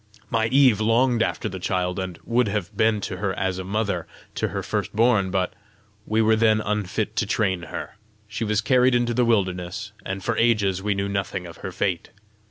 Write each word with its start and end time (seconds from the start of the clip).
My 0.31 0.47
Eve 0.47 0.81
longed 0.81 1.21
after 1.21 1.47
the 1.47 1.59
child, 1.59 1.99
and 1.99 2.17
would 2.25 2.47
have 2.47 2.75
been 2.75 3.01
to 3.01 3.17
her 3.17 3.35
as 3.37 3.59
a 3.59 3.63
mother 3.63 4.07
to 4.33 4.47
her 4.47 4.63
first 4.63 4.95
born, 4.95 5.29
but 5.29 5.53
we 6.07 6.23
were 6.23 6.35
then 6.35 6.59
unfit 6.59 7.15
to 7.17 7.27
train 7.27 7.61
her: 7.69 7.97
she 8.27 8.43
was 8.43 8.61
carried 8.61 8.95
into 8.95 9.13
the 9.13 9.25
wilderness, 9.25 9.91
and 10.03 10.23
for 10.23 10.35
ages 10.37 10.81
we 10.81 10.95
knew 10.95 11.07
nothing 11.07 11.45
of 11.45 11.57
her 11.57 11.71
fate. 11.71 12.09